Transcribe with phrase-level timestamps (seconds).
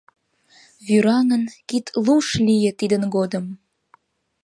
[0.85, 3.45] Вӱраҥын, кид луш лие тидын годым...